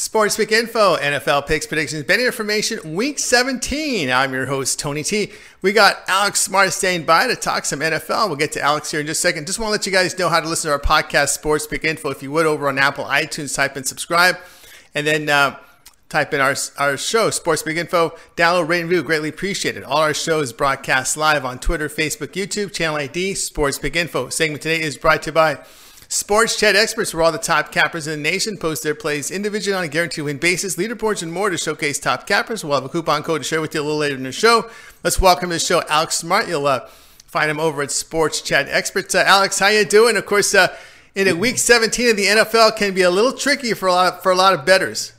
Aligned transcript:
Sports 0.00 0.38
Pick 0.38 0.50
Info, 0.50 0.96
NFL 0.96 1.46
picks, 1.46 1.66
predictions, 1.66 2.04
betting 2.04 2.24
information, 2.24 2.94
week 2.94 3.18
17. 3.18 4.10
I'm 4.10 4.32
your 4.32 4.46
host, 4.46 4.78
Tony 4.78 5.02
T. 5.02 5.30
We 5.60 5.74
got 5.74 5.98
Alex 6.08 6.40
Smart 6.40 6.72
staying 6.72 7.04
by 7.04 7.26
to 7.26 7.36
talk 7.36 7.66
some 7.66 7.80
NFL. 7.80 8.28
We'll 8.28 8.36
get 8.36 8.50
to 8.52 8.62
Alex 8.62 8.90
here 8.90 9.00
in 9.00 9.06
just 9.06 9.22
a 9.22 9.28
second. 9.28 9.46
Just 9.46 9.58
want 9.58 9.68
to 9.68 9.72
let 9.72 9.84
you 9.84 9.92
guys 9.92 10.18
know 10.18 10.30
how 10.30 10.40
to 10.40 10.48
listen 10.48 10.70
to 10.70 10.72
our 10.72 10.80
podcast, 10.80 11.34
Sports 11.34 11.66
Pick 11.66 11.84
Info. 11.84 12.08
If 12.08 12.22
you 12.22 12.30
would, 12.30 12.46
over 12.46 12.66
on 12.66 12.78
Apple 12.78 13.04
iTunes, 13.04 13.54
type 13.54 13.76
in 13.76 13.84
subscribe 13.84 14.38
and 14.94 15.06
then 15.06 15.28
uh, 15.28 15.58
type 16.08 16.32
in 16.32 16.40
our, 16.40 16.54
our 16.78 16.96
show, 16.96 17.28
Sports 17.28 17.62
Pick 17.62 17.76
Info. 17.76 18.16
Download, 18.36 18.66
rate, 18.66 18.80
and 18.80 18.88
review. 18.88 19.02
Greatly 19.02 19.28
appreciated. 19.28 19.84
All 19.84 19.98
our 19.98 20.14
shows 20.14 20.54
broadcast 20.54 21.18
live 21.18 21.44
on 21.44 21.58
Twitter, 21.58 21.90
Facebook, 21.90 22.28
YouTube, 22.28 22.72
channel 22.72 22.96
ID, 22.96 23.34
Sports 23.34 23.78
Pick 23.78 23.96
Info. 23.96 24.30
Segment 24.30 24.62
today 24.62 24.80
is 24.80 24.96
brought 24.96 25.24
to 25.24 25.28
you 25.28 25.34
by 25.34 25.62
Sports 26.12 26.56
Chat 26.56 26.74
experts 26.74 27.14
where 27.14 27.22
all 27.22 27.30
the 27.30 27.38
top 27.38 27.70
cappers 27.70 28.08
in 28.08 28.20
the 28.20 28.30
nation 28.30 28.56
post 28.56 28.82
their 28.82 28.96
plays 28.96 29.30
individually 29.30 29.78
on 29.78 29.84
a 29.84 29.88
guaranteed 29.88 30.24
win 30.24 30.38
basis, 30.38 30.74
leaderboards, 30.74 31.22
and 31.22 31.32
more 31.32 31.50
to 31.50 31.56
showcase 31.56 32.00
top 32.00 32.26
cappers. 32.26 32.64
We'll 32.64 32.74
have 32.74 32.84
a 32.84 32.88
coupon 32.88 33.22
code 33.22 33.42
to 33.42 33.44
share 33.46 33.60
with 33.60 33.72
you 33.76 33.80
a 33.80 33.84
little 33.84 33.98
later 33.98 34.16
in 34.16 34.24
the 34.24 34.32
show. 34.32 34.68
Let's 35.04 35.20
welcome 35.20 35.50
to 35.50 35.54
the 35.54 35.60
show 35.60 35.84
Alex 35.88 36.16
Smart. 36.16 36.48
You'll 36.48 36.66
uh, 36.66 36.88
find 37.26 37.48
him 37.48 37.60
over 37.60 37.80
at 37.82 37.92
Sports 37.92 38.40
Chat 38.40 38.66
Experts. 38.68 39.14
Uh, 39.14 39.22
Alex, 39.24 39.60
how 39.60 39.68
you 39.68 39.84
doing? 39.84 40.16
Of 40.16 40.26
course, 40.26 40.52
uh, 40.52 40.76
in 41.14 41.28
a 41.28 41.32
week 41.36 41.58
17 41.58 42.10
of 42.10 42.16
the 42.16 42.26
NFL 42.26 42.76
can 42.76 42.92
be 42.92 43.02
a 43.02 43.10
little 43.10 43.32
tricky 43.32 43.72
for 43.72 43.86
a 43.86 43.92
lot 43.92 44.14
of, 44.14 44.20
for 44.20 44.32
a 44.32 44.36
lot 44.36 44.52
of 44.52 44.66
bettors. 44.66 45.12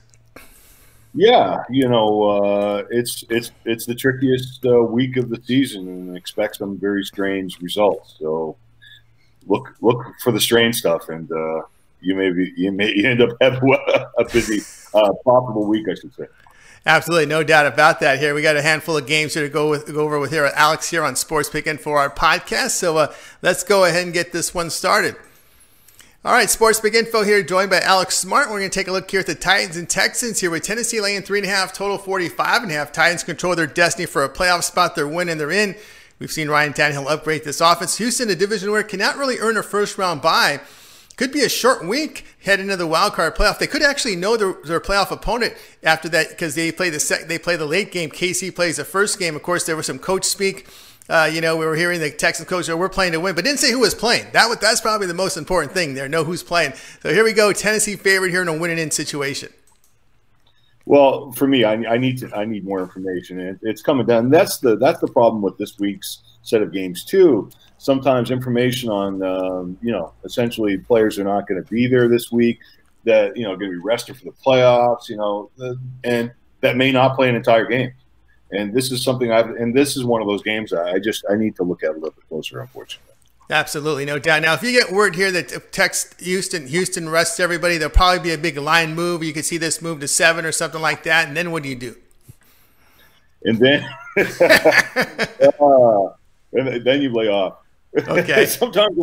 Yeah, 1.14 1.64
you 1.70 1.88
know, 1.88 2.24
uh, 2.24 2.84
it's 2.90 3.24
it's 3.30 3.52
it's 3.64 3.86
the 3.86 3.96
trickiest 3.96 4.66
uh, 4.66 4.82
week 4.82 5.16
of 5.16 5.30
the 5.30 5.42
season, 5.42 5.88
and 5.88 6.18
expect 6.18 6.58
some 6.58 6.78
very 6.78 7.06
strange 7.06 7.62
results. 7.62 8.18
So 8.20 8.58
look 9.48 9.76
look 9.82 10.04
for 10.24 10.32
the 10.32 10.40
strange 10.40 10.76
stuff, 10.76 11.10
and 11.10 11.32
uh, 11.32 11.62
you 12.02 12.16
may 12.16 12.32
be 12.32 12.54
you 12.56 12.72
may 12.72 12.94
end 13.06 13.22
up 13.22 13.30
having 13.42 13.78
a 14.18 14.26
busy, 14.32 14.62
uh, 14.94 15.14
profitable 15.24 15.66
week, 15.66 15.88
I 15.90 15.96
should 15.96 16.14
say. 16.14 16.26
Absolutely, 16.84 17.28
no 17.28 17.44
doubt 17.44 17.68
about 17.68 18.00
that. 18.00 18.18
Here 18.18 18.34
we 18.34 18.42
got 18.42 18.56
a 18.56 18.62
handful 18.62 18.98
of 18.98 19.06
games 19.06 19.36
here 19.36 19.44
to 19.44 19.50
go 19.50 19.70
with 19.70 19.86
go 19.94 20.02
over 20.02 20.20
with 20.20 20.32
here. 20.32 20.52
Alex 20.56 20.90
here 20.90 21.04
on 21.04 21.16
Sports 21.16 21.50
Pick 21.50 21.68
Info 21.68 21.92
our 21.92 22.10
podcast. 22.10 22.72
So 22.72 22.98
uh, 22.98 23.14
let's 23.42 23.64
go 23.64 23.86
ahead 23.86 24.04
and 24.04 24.14
get 24.14 24.32
this 24.32 24.54
one 24.54 24.70
started. 24.70 25.16
All 26.24 26.34
right, 26.34 26.50
Sports 26.50 26.80
Pick 26.80 26.94
Info 26.94 27.24
here, 27.24 27.42
joined 27.42 27.72
by 27.72 27.80
Alex 27.80 28.16
Smart. 28.16 28.50
We're 28.50 28.60
going 28.60 28.70
to 28.70 28.80
take 28.80 28.88
a 28.88 28.92
look 28.92 29.10
here 29.10 29.22
at 29.22 29.26
the 29.26 29.34
Titans 29.34 29.76
and 29.76 29.90
Texans 29.90 30.40
here 30.40 30.52
with 30.52 30.62
Tennessee 30.62 31.02
laying 31.02 31.24
three 31.24 31.40
and 31.40 31.48
a 31.48 31.50
half, 31.50 31.74
total 31.74 31.98
45 31.98 32.62
and 32.62 32.72
a 32.72 32.76
half. 32.76 32.92
Titans 32.92 33.24
control 33.24 33.56
their 33.56 33.66
destiny 33.66 34.06
for 34.06 34.24
a 34.24 34.30
playoff 34.30 34.62
spot. 34.62 34.96
They're 34.96 35.08
winning, 35.08 35.40
they're 35.40 35.50
in. 35.50 35.76
We've 36.22 36.32
seen 36.32 36.50
Ryan 36.50 36.72
Tannehill 36.72 37.10
upgrade 37.10 37.46
this 37.46 37.62
offense. 37.62 37.98
Houston, 37.98 38.30
a 38.30 38.36
division 38.36 38.70
where 38.70 38.84
cannot 38.84 39.18
really 39.18 39.40
earn 39.40 39.58
a 39.58 39.64
first 39.64 39.98
round 39.98 40.22
bye. 40.22 40.62
Could 41.18 41.32
be 41.32 41.42
a 41.42 41.50
short 41.50 41.84
week 41.84 42.28
heading 42.44 42.68
into 42.68 42.78
the 42.78 42.86
wild 42.86 43.14
card 43.14 43.36
playoff. 43.36 43.58
They 43.58 43.66
could 43.66 43.82
actually 43.82 44.16
know 44.16 44.38
their, 44.38 44.54
their 44.64 44.80
playoff 44.80 45.10
opponent 45.10 45.56
after 45.82 46.08
that 46.10 46.30
because 46.30 46.54
they 46.54 46.72
play 46.72 46.92
the 46.92 47.00
sec- 47.00 47.28
they 47.28 47.40
play 47.40 47.56
the 47.56 47.66
late 47.66 47.92
game. 47.92 48.12
KC 48.12 48.54
plays 48.54 48.78
the 48.78 48.86
first 48.86 49.18
game. 49.18 49.36
Of 49.36 49.42
course, 49.42 49.66
there 49.66 49.76
was 49.76 49.88
some 49.88 49.98
coach 49.98 50.24
speak. 50.24 50.68
Uh, 51.10 51.28
you 51.32 51.42
know, 51.42 51.58
we 51.58 51.66
were 51.66 51.76
hearing 51.76 52.00
the 52.00 52.12
Texans 52.12 52.48
coach, 52.48 52.70
oh, 52.70 52.78
we're 52.78 52.88
playing 52.88 53.14
to 53.14 53.20
win, 53.20 53.34
but 53.34 53.44
didn't 53.44 53.60
say 53.60 53.72
who 53.72 53.80
was 53.80 53.96
playing. 53.96 54.28
That 54.32 54.62
that's 54.62 54.80
probably 54.80 55.08
the 55.08 55.16
most 55.16 55.38
important 55.38 55.74
thing 55.74 55.96
there. 55.96 56.08
Know 56.08 56.24
who's 56.24 56.44
playing. 56.44 56.74
So 57.02 57.12
here 57.12 57.24
we 57.24 57.34
go. 57.34 57.52
Tennessee 57.52 57.96
favorite 57.96 58.30
here 58.30 58.44
in 58.44 58.48
a 58.48 58.56
winning 58.56 58.78
in 58.78 58.92
situation. 58.92 59.52
Well, 60.86 61.32
for 61.34 61.48
me, 61.48 61.64
I, 61.64 61.74
I, 61.74 61.98
need 61.98 62.18
to 62.20 62.36
I 62.36 62.46
need 62.46 62.66
more 62.66 62.80
information, 62.82 63.40
and 63.40 63.60
it's 63.62 63.82
coming 63.82 64.06
down. 64.06 64.30
That's 64.30 64.58
the 64.58 64.78
that's 64.78 65.00
the 65.00 65.08
problem 65.08 65.42
with 65.42 65.58
this 65.58 65.78
week's 65.80 66.22
set 66.42 66.62
of 66.62 66.74
games 66.74 67.06
too. 67.06 67.50
Sometimes 67.78 68.32
information 68.32 68.90
on 68.90 69.22
um, 69.22 69.78
you 69.82 69.92
know 69.92 70.14
essentially 70.24 70.78
players 70.78 71.20
are 71.20 71.24
not 71.24 71.48
going 71.48 71.64
to 71.64 71.70
be 71.70 71.88
there 71.88 72.08
this 72.08 72.32
week, 72.32 72.60
that 73.04 73.36
you 73.38 73.44
know 73.44 73.56
going 73.56 73.72
to 73.72 73.78
be 73.78 73.84
rested 73.84 74.18
for 74.18 74.26
the 74.26 74.32
playoffs, 74.32 75.10
you 75.10 75.18
know, 75.18 75.52
and 76.04 76.32
that 76.62 76.78
may 76.78 76.92
not 76.92 77.16
play 77.16 77.30
an 77.30 77.36
entire 77.36 77.66
game. 77.66 77.94
And 78.52 78.74
this 78.74 78.92
is 78.92 79.04
something 79.04 79.32
I've 79.32 79.50
and 79.50 79.76
this 79.76 79.96
is 79.96 80.04
one 80.04 80.22
of 80.22 80.28
those 80.28 80.44
games 80.44 80.74
I 80.74 81.00
just 81.00 81.24
I 81.30 81.36
need 81.36 81.56
to 81.58 81.64
look 81.64 81.84
at 81.84 81.92
a 81.92 81.94
little 81.94 82.12
bit 82.12 82.28
closer, 82.28 82.60
unfortunately. 82.60 83.11
Absolutely, 83.52 84.06
no 84.06 84.18
doubt. 84.18 84.44
Now, 84.44 84.54
if 84.54 84.64
you 84.64 84.72
get 84.72 84.94
word 84.94 85.14
here 85.14 85.30
that 85.34 85.74
text 85.74 86.22
Houston, 86.22 86.68
Houston 86.68 87.10
rests 87.10 87.38
everybody, 87.38 87.78
there'll 87.78 87.94
probably 87.94 88.20
be 88.20 88.32
a 88.32 88.38
big 88.38 88.58
line 88.58 88.96
move. 88.96 89.24
You 89.24 89.34
could 89.34 89.44
see 89.44 89.58
this 89.58 89.82
move 89.82 90.00
to 90.00 90.08
seven 90.08 90.46
or 90.46 90.54
something 90.54 90.82
like 90.82 91.04
that. 91.04 91.28
And 91.28 91.36
then 91.36 91.52
what 91.52 91.62
do 91.62 91.70
you 91.70 91.76
do? 91.76 91.96
And 93.44 93.60
then, 93.60 93.84
uh, 94.18 94.22
and 96.54 96.86
then 96.86 97.02
you 97.02 97.12
lay 97.12 97.28
off. 97.28 97.58
Okay. 97.98 98.46
sometimes, 98.46 98.98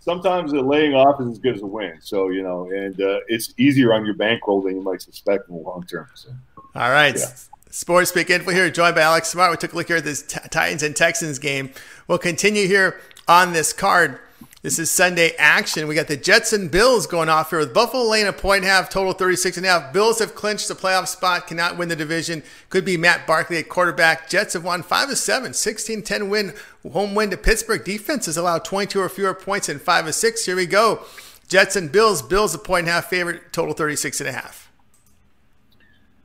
sometimes 0.00 0.52
the 0.52 0.62
laying 0.62 0.94
off 0.94 1.20
is 1.20 1.32
as 1.32 1.38
good 1.38 1.56
as 1.56 1.62
a 1.62 1.66
win. 1.66 1.98
So 2.00 2.30
you 2.30 2.42
know, 2.42 2.70
and 2.70 2.98
uh, 2.98 3.20
it's 3.28 3.52
easier 3.58 3.92
on 3.92 4.06
your 4.06 4.14
bankroll 4.14 4.62
than 4.62 4.76
you 4.76 4.82
might 4.82 5.02
suspect 5.02 5.50
in 5.50 5.56
the 5.56 5.62
long 5.62 5.84
term. 5.84 6.08
So, 6.14 6.30
All 6.74 6.90
right. 6.90 7.16
Yeah. 7.16 7.26
Sports 7.74 8.12
Pick 8.12 8.30
Info 8.30 8.52
here, 8.52 8.70
joined 8.70 8.94
by 8.94 9.00
Alex 9.00 9.30
Smart. 9.30 9.50
We 9.50 9.56
took 9.56 9.72
a 9.72 9.76
look 9.76 9.88
here 9.88 9.96
at 9.96 10.04
this 10.04 10.22
t- 10.22 10.38
Titans 10.48 10.84
and 10.84 10.94
Texans 10.94 11.40
game. 11.40 11.72
We'll 12.06 12.18
continue 12.18 12.68
here 12.68 13.00
on 13.26 13.52
this 13.52 13.72
card. 13.72 14.20
This 14.62 14.78
is 14.78 14.92
Sunday 14.92 15.32
action. 15.40 15.88
We 15.88 15.96
got 15.96 16.06
the 16.06 16.16
Jets 16.16 16.52
and 16.52 16.70
Bills 16.70 17.08
going 17.08 17.28
off 17.28 17.50
here 17.50 17.58
with 17.58 17.74
Buffalo 17.74 18.04
laying 18.04 18.28
a 18.28 18.32
point 18.32 18.58
and 18.58 18.66
a 18.66 18.72
half, 18.72 18.90
total 18.90 19.12
36 19.12 19.56
and 19.56 19.66
a 19.66 19.70
half. 19.70 19.92
Bills 19.92 20.20
have 20.20 20.36
clinched 20.36 20.68
the 20.68 20.76
playoff 20.76 21.08
spot, 21.08 21.48
cannot 21.48 21.76
win 21.76 21.88
the 21.88 21.96
division. 21.96 22.44
Could 22.70 22.84
be 22.84 22.96
Matt 22.96 23.26
Barkley 23.26 23.58
at 23.58 23.68
quarterback. 23.68 24.28
Jets 24.28 24.52
have 24.52 24.62
won 24.62 24.84
5 24.84 25.10
of 25.10 25.18
7, 25.18 25.52
16 25.52 26.02
10 26.02 26.28
win, 26.28 26.54
home 26.92 27.16
win 27.16 27.30
to 27.30 27.36
Pittsburgh. 27.36 27.84
Defense 27.84 28.26
has 28.26 28.36
allowed 28.36 28.64
22 28.64 29.00
or 29.00 29.08
fewer 29.08 29.34
points 29.34 29.68
in 29.68 29.80
5 29.80 30.06
of 30.06 30.14
6. 30.14 30.46
Here 30.46 30.54
we 30.54 30.66
go. 30.66 31.02
Jets 31.48 31.74
and 31.74 31.90
Bills. 31.90 32.22
Bills 32.22 32.54
a 32.54 32.58
point 32.58 32.82
and 32.82 32.90
a 32.90 32.92
half 32.92 33.06
favorite, 33.06 33.52
total 33.52 33.74
36 33.74 34.20
and 34.20 34.28
a 34.28 34.32
half. 34.32 34.63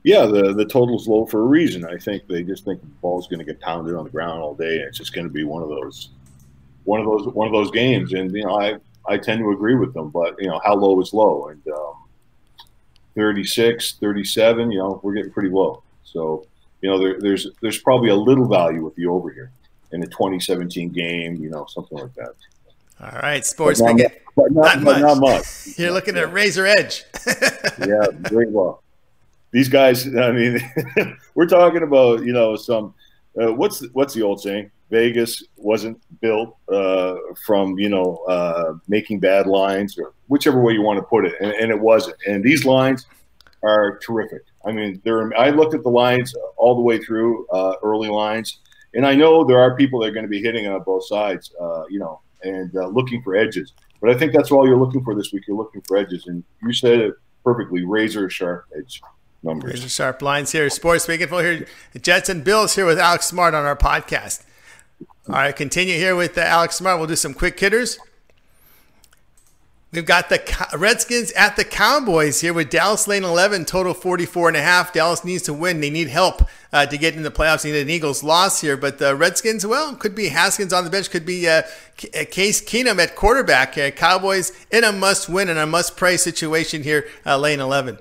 Yeah, 0.03 0.25
the 0.25 0.53
the 0.53 0.65
total's 0.65 1.07
low 1.07 1.25
for 1.25 1.41
a 1.41 1.45
reason. 1.45 1.85
I 1.85 1.97
think 1.97 2.27
they 2.27 2.43
just 2.43 2.65
think 2.65 2.81
the 2.81 2.87
ball's 3.01 3.27
going 3.27 3.39
to 3.39 3.45
get 3.45 3.59
pounded 3.59 3.95
on 3.95 4.05
the 4.05 4.09
ground 4.09 4.41
all 4.41 4.55
day, 4.55 4.79
and 4.79 4.87
it's 4.87 4.97
just 4.97 5.13
going 5.13 5.27
to 5.27 5.33
be 5.33 5.43
one 5.43 5.61
of 5.61 5.69
those 5.69 6.09
one 6.85 6.99
of 6.99 7.05
those 7.05 7.27
one 7.33 7.47
of 7.47 7.53
those 7.53 7.71
games. 7.71 8.13
And 8.13 8.33
you 8.33 8.43
know, 8.43 8.59
I 8.59 8.77
I 9.05 9.17
tend 9.17 9.39
to 9.39 9.51
agree 9.51 9.75
with 9.75 9.93
them, 9.93 10.09
but 10.09 10.35
you 10.39 10.47
know, 10.47 10.61
how 10.63 10.75
low 10.75 10.99
is 11.01 11.13
low? 11.13 11.49
And 11.49 11.61
um, 11.67 11.95
36, 13.15 13.93
37, 13.93 14.71
you 14.71 14.79
know, 14.79 14.99
we're 15.03 15.13
getting 15.13 15.31
pretty 15.31 15.49
low. 15.49 15.83
So 16.03 16.45
you 16.81 16.89
know, 16.89 16.97
there, 16.97 17.19
there's 17.19 17.47
there's 17.61 17.79
probably 17.79 18.09
a 18.09 18.15
little 18.15 18.47
value 18.47 18.83
with 18.83 18.95
the 18.95 19.05
over 19.05 19.29
here 19.31 19.51
in 19.91 19.99
the 19.99 20.07
2017 20.07 20.89
game, 20.89 21.35
you 21.35 21.49
know, 21.49 21.65
something 21.67 21.97
like 21.97 22.13
that. 22.15 22.35
All 23.01 23.19
right, 23.21 23.45
sports. 23.45 23.81
But 23.81 23.95
not, 23.95 24.11
but 24.35 24.51
not, 24.51 24.75
not, 24.75 24.83
much. 24.83 25.01
not 25.01 25.17
much. 25.19 25.67
You're 25.77 25.91
looking 25.91 26.15
yeah. 26.15 26.23
at 26.23 26.33
razor 26.33 26.65
edge. 26.65 27.05
yeah, 27.79 28.05
very 28.13 28.47
well. 28.49 28.83
These 29.51 29.69
guys, 29.69 30.07
I 30.15 30.31
mean, 30.31 30.59
we're 31.35 31.47
talking 31.47 31.83
about 31.83 32.23
you 32.23 32.33
know 32.33 32.55
some. 32.55 32.93
Uh, 33.39 33.53
what's 33.53 33.85
what's 33.93 34.13
the 34.13 34.21
old 34.21 34.41
saying? 34.41 34.71
Vegas 34.89 35.43
wasn't 35.55 36.01
built 36.19 36.57
uh, 36.71 37.15
from 37.45 37.77
you 37.77 37.89
know 37.89 38.17
uh, 38.27 38.73
making 38.87 39.19
bad 39.19 39.45
lines 39.47 39.97
or 39.97 40.13
whichever 40.27 40.61
way 40.61 40.73
you 40.73 40.81
want 40.81 40.97
to 40.97 41.03
put 41.03 41.25
it, 41.25 41.35
and, 41.39 41.51
and, 41.51 41.71
it 41.71 41.79
wasn't. 41.79 42.15
And 42.27 42.43
these 42.43 42.65
lines 42.65 43.05
are 43.63 43.99
terrific. 43.99 44.41
I 44.65 44.71
mean, 44.71 44.99
there. 45.03 45.31
I 45.37 45.49
looked 45.51 45.75
at 45.75 45.83
the 45.83 45.89
lines 45.89 46.33
all 46.57 46.75
the 46.75 46.81
way 46.81 46.97
through 46.97 47.47
uh, 47.49 47.73
early 47.83 48.09
lines, 48.09 48.59
and 48.95 49.05
I 49.05 49.15
know 49.15 49.43
there 49.43 49.59
are 49.59 49.75
people 49.75 49.99
that 49.99 50.07
are 50.07 50.13
going 50.13 50.25
to 50.25 50.29
be 50.29 50.41
hitting 50.41 50.67
on 50.67 50.81
both 50.83 51.05
sides, 51.07 51.53
uh, 51.61 51.83
you 51.87 51.99
know, 51.99 52.21
and 52.43 52.75
uh, 52.75 52.87
looking 52.87 53.21
for 53.21 53.35
edges. 53.35 53.73
But 54.01 54.09
I 54.09 54.17
think 54.17 54.33
that's 54.33 54.49
all 54.51 54.67
you're 54.67 54.77
looking 54.79 55.03
for 55.03 55.13
this 55.13 55.31
week. 55.31 55.43
You're 55.47 55.57
looking 55.57 55.81
for 55.87 55.97
edges, 55.97 56.25
and 56.25 56.43
you 56.63 56.73
said 56.73 56.99
it 56.99 57.13
perfectly: 57.43 57.85
razor 57.85 58.27
sharp 58.29 58.65
edge 58.75 59.01
numbers. 59.43 59.73
Razor 59.73 59.89
sharp 59.89 60.21
lines 60.21 60.51
here. 60.51 60.69
Sports 60.69 61.05
Pick 61.05 61.21
Info 61.21 61.39
here. 61.39 61.67
Jets 62.01 62.29
and 62.29 62.43
Bills 62.43 62.75
here 62.75 62.85
with 62.85 62.99
Alex 62.99 63.25
Smart 63.25 63.53
on 63.53 63.65
our 63.65 63.75
podcast. 63.75 64.43
All 65.27 65.35
right, 65.35 65.55
continue 65.55 65.95
here 65.95 66.15
with 66.15 66.37
uh, 66.37 66.41
Alex 66.41 66.75
Smart. 66.75 66.97
We'll 66.97 67.07
do 67.07 67.15
some 67.15 67.33
quick 67.33 67.59
hitters. 67.59 67.99
We've 69.91 70.05
got 70.05 70.29
the 70.29 70.67
Redskins 70.77 71.31
at 71.31 71.55
the 71.55 71.63
Cowboys 71.63 72.41
here 72.41 72.53
with 72.53 72.69
Dallas 72.69 73.07
lane 73.07 73.23
11, 73.23 73.65
total 73.65 73.95
44 73.95 74.49
and 74.49 74.57
a 74.57 74.61
half. 74.61 74.93
Dallas 74.93 75.25
needs 75.25 75.41
to 75.43 75.53
win. 75.53 75.81
They 75.81 75.89
need 75.89 76.09
help 76.09 76.47
uh, 76.71 76.85
to 76.85 76.95
get 76.95 77.15
in 77.15 77.23
the 77.23 77.31
playoffs. 77.31 77.63
They 77.63 77.71
need 77.71 77.81
an 77.81 77.89
Eagles 77.89 78.23
loss 78.23 78.61
here, 78.61 78.77
but 78.77 78.99
the 78.99 79.15
Redskins, 79.15 79.65
well, 79.65 79.95
could 79.95 80.13
be 80.13 80.27
Haskins 80.27 80.73
on 80.73 80.83
the 80.83 80.91
bench, 80.91 81.09
could 81.09 81.25
be 81.25 81.47
uh, 81.47 81.63
uh 81.63 82.25
Case 82.29 82.61
Keenum 82.61 82.99
at 82.99 83.15
quarterback. 83.15 83.79
Uh, 83.79 83.89
Cowboys 83.89 84.51
in 84.69 84.83
a 84.83 84.91
must 84.91 85.27
win 85.27 85.49
and 85.49 85.57
a 85.57 85.65
must 85.65 85.97
pray 85.97 86.17
situation 86.17 86.83
here, 86.83 87.07
uh, 87.25 87.39
lane 87.39 87.59
11. 87.59 87.97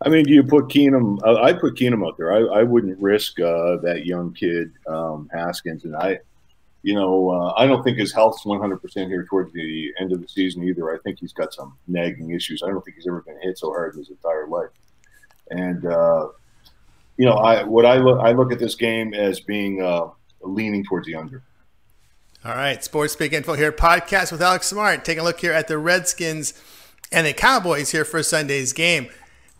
I 0.00 0.08
mean, 0.08 0.24
do 0.24 0.32
you 0.32 0.44
put 0.44 0.66
Keenum? 0.66 1.18
Uh, 1.24 1.42
I 1.42 1.52
put 1.52 1.74
Keenum 1.74 2.06
out 2.06 2.16
there. 2.16 2.32
I, 2.32 2.60
I 2.60 2.62
wouldn't 2.62 3.00
risk 3.00 3.40
uh, 3.40 3.78
that 3.78 4.06
young 4.06 4.32
kid 4.32 4.72
um, 4.86 5.28
Haskins, 5.32 5.84
and 5.84 5.96
I, 5.96 6.20
you 6.82 6.94
know, 6.94 7.30
uh, 7.30 7.54
I 7.56 7.66
don't 7.66 7.82
think 7.82 7.98
his 7.98 8.12
health's 8.12 8.44
100 8.44 8.80
percent 8.80 9.08
here 9.08 9.26
towards 9.28 9.52
the 9.52 9.92
end 10.00 10.12
of 10.12 10.20
the 10.20 10.28
season 10.28 10.62
either. 10.62 10.94
I 10.94 10.98
think 10.98 11.18
he's 11.18 11.32
got 11.32 11.52
some 11.52 11.76
nagging 11.88 12.30
issues. 12.30 12.62
I 12.62 12.68
don't 12.68 12.84
think 12.84 12.96
he's 12.96 13.08
ever 13.08 13.22
been 13.22 13.40
hit 13.42 13.58
so 13.58 13.70
hard 13.70 13.94
in 13.94 14.00
his 14.00 14.10
entire 14.10 14.46
life. 14.46 14.70
And 15.50 15.84
uh, 15.84 16.28
you 17.16 17.26
know, 17.26 17.34
I 17.34 17.64
what 17.64 17.84
I 17.84 17.96
look 17.96 18.20
I 18.20 18.30
look 18.30 18.52
at 18.52 18.60
this 18.60 18.76
game 18.76 19.14
as 19.14 19.40
being 19.40 19.82
uh, 19.82 20.10
leaning 20.40 20.84
towards 20.84 21.06
the 21.06 21.16
under. 21.16 21.42
All 22.44 22.54
right, 22.54 22.82
Sports 22.84 23.16
Pick 23.16 23.32
Info 23.32 23.54
here, 23.54 23.72
podcast 23.72 24.30
with 24.30 24.40
Alex 24.40 24.68
Smart. 24.68 25.04
Taking 25.04 25.22
a 25.22 25.24
look 25.24 25.40
here 25.40 25.52
at 25.52 25.66
the 25.66 25.76
Redskins 25.76 26.54
and 27.10 27.26
the 27.26 27.32
Cowboys 27.32 27.90
here 27.90 28.04
for 28.04 28.22
Sunday's 28.22 28.72
game. 28.72 29.08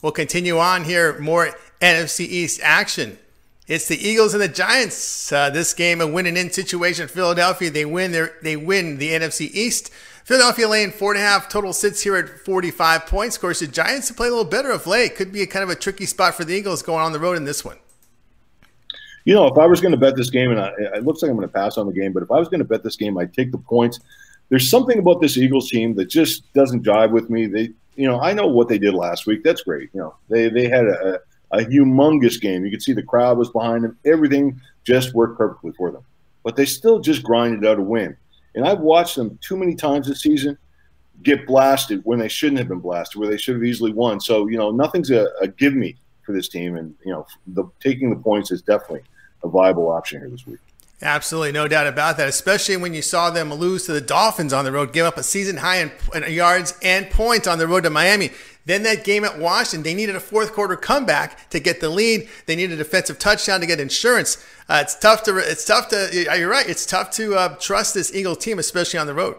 We'll 0.02 0.12
continue 0.12 0.58
on 0.58 0.84
here. 0.84 1.18
More 1.18 1.50
NFC 1.80 2.20
East 2.20 2.60
action. 2.62 3.18
It's 3.66 3.88
the 3.88 3.96
Eagles 3.96 4.32
and 4.32 4.42
the 4.42 4.48
Giants. 4.48 5.30
Uh, 5.30 5.50
this 5.50 5.74
game, 5.74 6.00
a 6.00 6.06
win 6.06 6.26
and 6.26 6.38
in 6.38 6.50
situation. 6.50 7.06
Philadelphia, 7.06 7.70
they 7.70 7.84
win. 7.84 8.12
Their, 8.12 8.32
they 8.42 8.56
win 8.56 8.98
the 8.98 9.10
NFC 9.10 9.50
East. 9.52 9.92
Philadelphia 10.24 10.68
laying 10.68 10.90
four 10.90 11.12
and 11.12 11.20
a 11.20 11.24
half. 11.24 11.48
Total 11.48 11.72
sits 11.72 12.02
here 12.02 12.16
at 12.16 12.28
45 12.40 13.06
points. 13.06 13.36
Of 13.36 13.42
course, 13.42 13.60
the 13.60 13.66
Giants 13.66 14.08
to 14.08 14.14
play 14.14 14.28
a 14.28 14.30
little 14.30 14.44
better 14.44 14.70
of 14.70 14.86
late. 14.86 15.16
Could 15.16 15.32
be 15.32 15.42
a 15.42 15.46
kind 15.46 15.62
of 15.62 15.70
a 15.70 15.74
tricky 15.74 16.06
spot 16.06 16.34
for 16.34 16.44
the 16.44 16.54
Eagles 16.54 16.82
going 16.82 17.02
on 17.02 17.12
the 17.12 17.18
road 17.18 17.36
in 17.36 17.44
this 17.44 17.64
one. 17.64 17.78
You 19.24 19.34
know, 19.34 19.46
if 19.46 19.58
I 19.58 19.66
was 19.66 19.80
going 19.82 19.92
to 19.92 19.98
bet 19.98 20.16
this 20.16 20.30
game, 20.30 20.50
and 20.50 20.60
I, 20.60 20.72
it 20.94 21.04
looks 21.04 21.20
like 21.20 21.30
I'm 21.30 21.36
going 21.36 21.48
to 21.48 21.52
pass 21.52 21.76
on 21.76 21.86
the 21.86 21.92
game, 21.92 22.14
but 22.14 22.22
if 22.22 22.30
I 22.30 22.38
was 22.38 22.48
going 22.48 22.60
to 22.60 22.64
bet 22.64 22.82
this 22.82 22.96
game, 22.96 23.18
I'd 23.18 23.34
take 23.34 23.52
the 23.52 23.58
points. 23.58 24.00
There's 24.48 24.70
something 24.70 24.98
about 24.98 25.20
this 25.20 25.36
Eagles 25.36 25.68
team 25.68 25.94
that 25.96 26.06
just 26.06 26.50
doesn't 26.54 26.84
jive 26.84 27.10
with 27.10 27.28
me. 27.28 27.46
They, 27.46 27.72
you 27.98 28.06
know, 28.06 28.20
I 28.20 28.32
know 28.32 28.46
what 28.46 28.68
they 28.68 28.78
did 28.78 28.94
last 28.94 29.26
week. 29.26 29.42
That's 29.42 29.62
great. 29.62 29.90
You 29.92 30.00
know, 30.00 30.14
they 30.28 30.48
they 30.48 30.68
had 30.68 30.86
a, 30.86 31.18
a 31.50 31.58
humongous 31.58 32.40
game. 32.40 32.64
You 32.64 32.70
could 32.70 32.82
see 32.82 32.92
the 32.92 33.02
crowd 33.02 33.36
was 33.36 33.50
behind 33.50 33.82
them. 33.82 33.98
Everything 34.04 34.60
just 34.84 35.14
worked 35.14 35.36
perfectly 35.36 35.72
for 35.76 35.90
them. 35.90 36.04
But 36.44 36.54
they 36.54 36.64
still 36.64 37.00
just 37.00 37.24
grinded 37.24 37.66
out 37.66 37.80
a 37.80 37.82
win. 37.82 38.16
And 38.54 38.66
I've 38.66 38.78
watched 38.78 39.16
them 39.16 39.36
too 39.42 39.56
many 39.56 39.74
times 39.74 40.06
this 40.06 40.22
season 40.22 40.56
get 41.24 41.44
blasted 41.46 42.00
when 42.04 42.20
they 42.20 42.28
shouldn't 42.28 42.58
have 42.58 42.68
been 42.68 42.78
blasted, 42.78 43.18
where 43.18 43.28
they 43.28 43.36
should 43.36 43.56
have 43.56 43.64
easily 43.64 43.92
won. 43.92 44.20
So, 44.20 44.46
you 44.46 44.56
know, 44.56 44.70
nothing's 44.70 45.10
a, 45.10 45.26
a 45.40 45.48
give 45.48 45.74
me 45.74 45.96
for 46.22 46.32
this 46.32 46.48
team. 46.48 46.76
And, 46.76 46.94
you 47.04 47.12
know, 47.12 47.26
the, 47.48 47.64
taking 47.80 48.10
the 48.10 48.16
points 48.16 48.52
is 48.52 48.62
definitely 48.62 49.02
a 49.42 49.48
viable 49.48 49.90
option 49.90 50.20
here 50.20 50.30
this 50.30 50.46
week. 50.46 50.60
Absolutely, 51.00 51.52
no 51.52 51.68
doubt 51.68 51.86
about 51.86 52.16
that. 52.16 52.28
Especially 52.28 52.76
when 52.76 52.92
you 52.92 53.02
saw 53.02 53.30
them 53.30 53.54
lose 53.54 53.86
to 53.86 53.92
the 53.92 54.00
Dolphins 54.00 54.52
on 54.52 54.64
the 54.64 54.72
road, 54.72 54.92
give 54.92 55.06
up 55.06 55.16
a 55.16 55.22
season 55.22 55.58
high 55.58 55.76
in, 55.76 55.92
in 56.12 56.32
yards 56.32 56.74
and 56.82 57.08
points 57.08 57.46
on 57.46 57.58
the 57.58 57.68
road 57.68 57.84
to 57.84 57.90
Miami. 57.90 58.30
Then 58.64 58.82
that 58.82 59.04
game 59.04 59.24
at 59.24 59.38
Washington, 59.38 59.82
they 59.82 59.94
needed 59.94 60.16
a 60.16 60.20
fourth 60.20 60.52
quarter 60.52 60.76
comeback 60.76 61.48
to 61.50 61.60
get 61.60 61.80
the 61.80 61.88
lead. 61.88 62.28
They 62.46 62.56
needed 62.56 62.74
a 62.74 62.76
defensive 62.84 63.18
touchdown 63.18 63.60
to 63.60 63.66
get 63.66 63.80
insurance. 63.80 64.44
Uh, 64.68 64.80
it's 64.82 64.94
tough 64.98 65.22
to. 65.22 65.38
It's 65.38 65.64
tough 65.64 65.88
to. 65.88 66.10
You're 66.36 66.50
right. 66.50 66.68
It's 66.68 66.84
tough 66.84 67.10
to 67.12 67.34
uh, 67.34 67.56
trust 67.56 67.94
this 67.94 68.14
Eagle 68.14 68.36
team, 68.36 68.58
especially 68.58 68.98
on 68.98 69.06
the 69.06 69.14
road. 69.14 69.36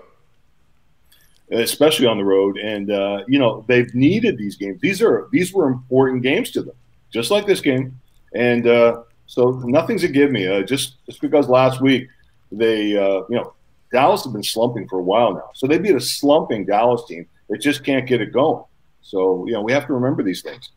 Especially 1.52 2.08
on 2.08 2.18
the 2.18 2.24
road, 2.24 2.58
and 2.58 2.90
uh, 2.90 3.24
you 3.28 3.38
know 3.38 3.66
they've 3.68 3.94
needed 3.94 4.38
these 4.38 4.56
games. 4.56 4.80
These 4.82 5.02
are 5.02 5.28
these 5.32 5.54
were 5.54 5.68
important 5.68 6.24
games 6.24 6.50
to 6.52 6.64
them, 6.64 6.76
just 7.12 7.30
like 7.30 7.46
this 7.46 7.62
game. 7.62 8.00
And 8.34 8.66
uh, 8.66 9.04
so 9.30 9.52
nothing's 9.64 10.04
a 10.04 10.08
give 10.08 10.32
me. 10.32 10.48
Uh, 10.48 10.64
just 10.64 11.06
just 11.06 11.22
because 11.22 11.48
last 11.48 11.82
week 11.82 12.10
they, 12.52 12.98
uh, 12.98 13.22
you 13.30 13.36
know, 13.36 13.54
Dallas 13.92 14.24
have 14.24 14.34
been 14.34 14.44
slumping 14.44 14.88
for 14.88 14.98
a 14.98 15.04
while 15.04 15.36
now. 15.36 15.52
So 15.54 15.68
they 15.68 15.78
beat 15.78 15.96
a 15.96 16.00
slumping 16.00 16.66
Dallas 16.66 17.06
team 17.08 17.28
that 17.48 17.60
just 17.60 17.84
can't 17.84 18.08
get 18.08 18.22
it 18.22 18.34
going. 18.34 18.64
So 19.04 19.46
you 19.46 19.54
know 19.54 19.62
we 19.62 19.72
have 19.72 19.86
to 19.86 19.94
remember 19.94 20.24
these 20.24 20.42
things. 20.42 20.70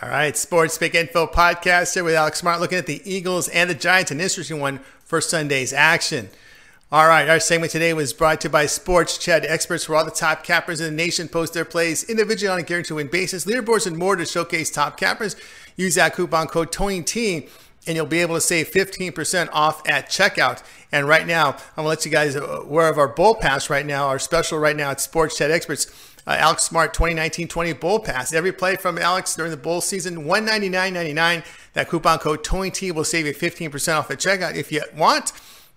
All 0.00 0.08
right, 0.08 0.36
Sports 0.36 0.78
Pick 0.78 0.94
Info 0.94 1.26
podcast 1.26 1.92
here 1.92 2.04
with 2.04 2.14
Alex 2.14 2.38
Smart, 2.38 2.60
looking 2.60 2.78
at 2.78 2.86
the 2.86 3.02
Eagles 3.04 3.48
and 3.48 3.68
the 3.68 3.74
Giants. 3.74 4.12
An 4.12 4.20
interesting 4.20 4.60
one 4.60 4.78
for 5.04 5.20
Sunday's 5.20 5.72
action. 5.72 6.30
All 6.92 7.08
right, 7.08 7.28
our 7.28 7.40
segment 7.40 7.72
today 7.72 7.94
was 7.94 8.12
brought 8.12 8.42
to 8.42 8.48
you 8.48 8.52
by 8.52 8.66
Sports 8.66 9.18
Chat, 9.18 9.44
experts 9.44 9.86
for 9.86 9.96
all 9.96 10.04
the 10.04 10.10
top 10.12 10.44
cappers 10.44 10.80
in 10.80 10.86
the 10.86 11.02
nation 11.02 11.26
post 11.26 11.52
their 11.52 11.64
plays 11.64 12.04
individually 12.04 12.52
on 12.52 12.60
a 12.60 12.62
guaranteed 12.62 12.94
win 12.94 13.08
basis, 13.08 13.44
leaderboards 13.44 13.88
and 13.88 13.96
more 13.96 14.14
to 14.14 14.24
showcase 14.24 14.70
top 14.70 14.96
cappers. 14.96 15.34
Use 15.74 15.96
that 15.96 16.14
coupon 16.14 16.46
code 16.46 16.70
TonyT 16.70 17.48
and 17.86 17.96
you'll 17.96 18.06
be 18.06 18.20
able 18.20 18.34
to 18.34 18.40
save 18.40 18.70
15% 18.70 19.48
off 19.52 19.82
at 19.88 20.08
checkout. 20.08 20.62
And 20.92 21.08
right 21.08 21.26
now, 21.26 21.52
I'm 21.52 21.56
gonna 21.76 21.88
let 21.88 22.04
you 22.04 22.10
guys 22.10 22.34
aware 22.36 22.88
of 22.88 22.98
our 22.98 23.08
Bowl 23.08 23.34
Pass 23.34 23.70
right 23.70 23.84
now, 23.84 24.06
our 24.06 24.18
special 24.18 24.58
right 24.58 24.76
now 24.76 24.90
at 24.90 25.00
Sports 25.00 25.38
Chat 25.38 25.50
Experts. 25.50 25.86
Uh, 26.24 26.36
Alex 26.38 26.62
Smart 26.62 26.94
2019-20 26.94 27.80
Bowl 27.80 27.98
Pass. 27.98 28.32
Every 28.32 28.52
play 28.52 28.76
from 28.76 28.96
Alex 28.96 29.34
during 29.34 29.50
the 29.50 29.56
bowl 29.56 29.80
season, 29.80 30.24
$199.99. 30.24 31.44
That 31.72 31.88
coupon 31.88 32.18
code 32.18 32.44
TonyT 32.44 32.92
will 32.92 33.02
save 33.02 33.26
you 33.26 33.34
15% 33.34 33.98
off 33.98 34.10
at 34.10 34.18
checkout 34.18 34.54
if 34.54 34.70
you 34.70 34.82
want. 34.96 35.32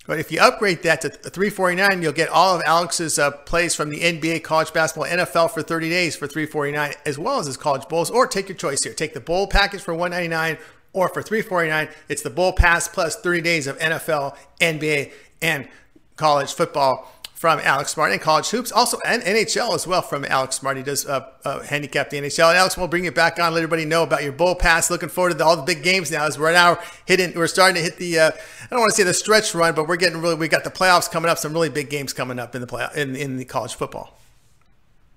But 0.08 0.20
if 0.20 0.32
you 0.32 0.40
upgrade 0.40 0.84
that 0.84 1.02
to 1.02 1.10
349, 1.10 2.04
you'll 2.04 2.14
get 2.14 2.30
all 2.30 2.56
of 2.56 2.62
Alex's 2.64 3.18
uh, 3.18 3.32
plays 3.32 3.74
from 3.74 3.90
the 3.90 4.02
NBA, 4.02 4.44
college 4.44 4.72
basketball, 4.72 5.10
NFL 5.10 5.52
for 5.52 5.64
30 5.64 5.90
days 5.90 6.16
for 6.16 6.28
349, 6.28 6.94
as 7.08 7.18
well 7.18 7.40
as 7.40 7.48
his 7.48 7.58
college 7.58 7.88
bowls. 7.88 8.12
Or 8.12 8.28
take 8.28 8.48
your 8.48 8.56
choice 8.56 8.84
here. 8.84 8.94
Take 8.94 9.16
the 9.16 9.20
bowl 9.20 9.48
package 9.48 9.82
for 9.82 9.96
199 9.96 10.64
or 10.96 11.10
for 11.10 11.22
349 11.22 11.90
it's 12.10 12.24
the 12.24 12.30
bowl 12.30 12.54
pass 12.54 12.88
plus 12.88 13.16
30 13.18 13.42
days 13.42 13.68
of 13.68 13.78
nfl 13.78 14.36
nba 14.60 15.12
and 15.42 15.68
college 16.16 16.54
football 16.54 17.12
from 17.36 17.60
alex 17.60 17.92
smart 17.92 18.12
and 18.12 18.22
college 18.22 18.50
hoops. 18.50 18.72
Also 18.72 18.98
and 19.06 19.22
nhl 19.22 19.76
as 19.76 19.86
well 19.86 20.02
from 20.02 20.26
alex 20.26 20.56
smart. 20.56 20.78
He 20.78 20.84
does 20.84 21.06
uh, 21.06 21.30
uh, 21.44 21.62
handicap 21.62 22.10
the 22.10 22.18
nhl 22.18 22.50
and 22.50 22.58
alex 22.58 22.78
we'll 22.78 22.88
bring 22.88 23.06
it 23.06 23.14
back 23.14 23.38
on 23.40 23.54
let 23.54 23.60
everybody 23.60 23.86
know 23.86 24.04
about 24.04 24.24
your 24.24 24.32
bowl 24.32 24.56
pass. 24.56 24.90
Looking 24.90 25.10
forward 25.10 25.32
to 25.32 25.36
the, 25.36 25.46
all 25.46 25.58
the 25.58 25.62
big 25.62 25.84
games 25.84 26.10
now 26.10 26.26
as 26.26 26.40
we're 26.40 26.54
now 26.54 26.80
hitting 27.06 27.36
we're 27.36 27.48
starting 27.48 27.76
to 27.76 27.82
hit 27.82 27.98
the 27.98 28.20
uh, 28.20 28.32
i 28.32 28.68
don't 28.70 28.80
want 28.80 28.90
to 28.92 28.96
say 28.96 29.04
the 29.04 29.14
stretch 29.14 29.54
run 29.54 29.76
but 29.76 29.88
we're 29.88 29.98
getting 29.98 30.22
really 30.22 30.36
we 30.36 30.48
got 30.48 30.64
the 30.64 30.72
playoffs 30.72 31.12
coming 31.12 31.30
up 31.30 31.38
some 31.38 31.54
really 31.54 31.70
big 31.70 31.90
games 31.90 32.14
coming 32.14 32.40
up 32.40 32.56
in 32.56 32.62
the 32.62 32.68
play 32.68 32.88
in, 32.96 33.16
in 33.16 33.38
the 33.38 33.46
college 33.46 33.76
football. 33.76 34.18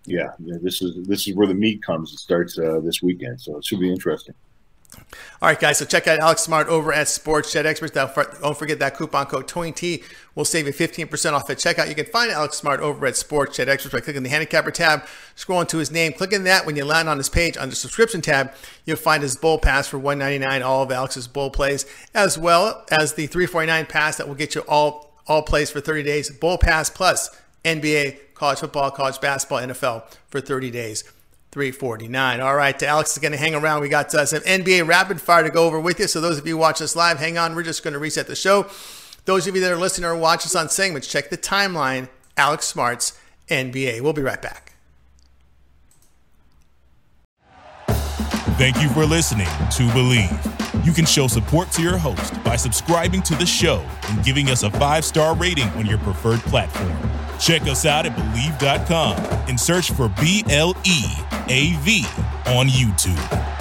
Yeah, 0.05 0.33
yeah 0.41 0.57
this 0.61 0.83
is 0.83 1.07
this 1.07 1.29
is 1.29 1.37
where 1.37 1.47
the 1.47 1.55
meat 1.55 1.83
comes 1.83 2.13
it 2.13 2.19
starts 2.19 2.59
uh, 2.59 2.81
this 2.81 3.01
weekend 3.01 3.41
so 3.41 3.57
it 3.57 3.65
should 3.65 3.81
be 3.81 3.91
interesting 3.91 4.35
all 5.41 5.49
right, 5.49 5.59
guys. 5.59 5.79
So 5.79 5.85
check 5.85 6.07
out 6.07 6.19
Alex 6.19 6.43
Smart 6.43 6.69
over 6.69 6.93
at 6.93 7.09
Sports 7.09 7.53
Chat 7.53 7.67
Experts. 7.67 7.93
Don't 7.93 8.57
forget 8.57 8.79
that 8.79 8.97
coupon 8.97 9.27
code 9.27 9.47
TonyT 9.47 10.03
will 10.35 10.45
save 10.45 10.67
you 10.67 10.73
15% 10.73 11.33
off 11.33 11.49
at 11.51 11.59
checkout. 11.59 11.89
You 11.89 11.95
can 11.95 12.07
find 12.07 12.31
Alex 12.31 12.57
Smart 12.57 12.81
over 12.81 13.07
at 13.07 13.17
Sports 13.17 13.57
Chat 13.57 13.69
Experts 13.69 13.93
by 13.93 14.01
clicking 14.01 14.23
the 14.23 14.29
handicapper 14.29 14.71
tab, 14.71 15.05
scrolling 15.37 15.69
to 15.69 15.79
his 15.79 15.91
name, 15.91 16.13
clicking 16.13 16.45
that. 16.45 16.67
When 16.67 16.77
you 16.77 16.85
land 16.85 17.09
on 17.09 17.19
his 17.19 17.29
page 17.29 17.55
the 17.55 17.73
subscription 17.73 18.21
tab, 18.21 18.53
you'll 18.85 18.97
find 18.97 19.23
his 19.23 19.37
bowl 19.37 19.59
pass 19.59 19.87
for 19.89 19.99
199 19.99 20.63
all 20.63 20.83
of 20.83 20.91
Alex's 20.91 21.29
bowl 21.29 21.51
plays, 21.51 21.87
as 22.15 22.39
well 22.39 22.85
as 22.91 23.15
the 23.15 23.27
349 23.27 23.87
pass 23.87 24.17
that 24.17 24.29
will 24.29 24.35
get 24.35 24.55
you 24.55 24.63
all 24.63 25.09
all 25.27 25.43
plays 25.43 25.71
for 25.71 25.81
30 25.81 26.03
days. 26.03 26.31
Bowl 26.31 26.59
pass 26.59 26.89
plus 26.89 27.31
NBA, 27.65 28.35
college 28.35 28.61
football, 28.61 28.91
college 28.91 29.21
basketball, 29.21 29.61
NFL 29.61 30.05
for 30.29 30.41
30 30.41 30.71
days. 30.71 31.05
349. 31.59 32.41
All 32.41 32.55
right, 32.55 32.81
Alex 32.85 33.15
is 33.15 33.19
going 33.19 33.33
to 33.33 33.39
hang 33.39 33.53
around. 33.53 33.81
We 33.81 33.89
got 33.89 34.15
uh, 34.15 34.25
some 34.25 34.43
NBA 34.43 34.87
rapid 34.87 35.21
fire 35.21 35.43
to 35.43 35.51
go 35.51 35.67
over 35.67 35.81
with 35.81 35.99
you. 35.99 36.07
So 36.07 36.21
those 36.21 36.39
of 36.39 36.47
you 36.47 36.57
watch 36.57 36.81
us 36.81 36.95
live, 36.95 37.19
hang 37.19 37.37
on. 37.37 37.57
We're 37.57 37.65
just 37.65 37.83
going 37.83 37.95
to 37.95 37.99
reset 37.99 38.29
the 38.29 38.37
show. 38.37 38.71
Those 39.25 39.49
of 39.49 39.57
you 39.57 39.61
that 39.63 39.73
are 39.73 39.77
listening 39.77 40.09
or 40.09 40.15
watch 40.15 40.47
us 40.47 40.55
on 40.55 40.69
segments, 40.69 41.09
check 41.09 41.31
the 41.31 41.37
timeline. 41.37 42.09
Alex 42.37 42.67
Smart's 42.67 43.19
NBA. 43.49 44.03
We'll 44.03 44.13
be 44.13 44.23
right 44.23 44.41
back. 44.41 44.75
Thank 48.57 48.81
you 48.81 48.89
for 48.91 49.05
listening 49.05 49.47
to 49.47 49.89
Bleav. 49.89 50.87
You 50.87 50.93
can 50.93 51.07
show 51.07 51.27
support 51.27 51.73
to 51.73 51.83
your 51.83 51.99
host 51.99 52.41
by 52.45 52.55
subscribing 52.55 53.23
to 53.23 53.35
the 53.35 53.47
show 53.47 53.85
and 54.11 54.25
giving 54.25 54.49
us 54.49 54.63
a 54.63 54.71
five 54.71 55.05
star 55.05 55.35
rating 55.35 55.69
on 55.71 55.87
your 55.87 55.99
preferred 55.99 56.39
platform. 56.43 56.97
Check 57.41 57.63
us 57.63 57.85
out 57.85 58.07
at 58.07 58.17
Bleav.com 58.17 59.17
and 59.49 59.59
search 59.59 59.91
for 59.91 60.09
B 60.21 60.45
L 60.49 60.77
E 60.87 61.03
A 61.51 61.73
V 61.77 62.05
on 62.47 62.69
YouTube. 62.69 63.58